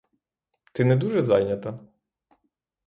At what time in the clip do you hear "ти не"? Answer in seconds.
0.73-0.95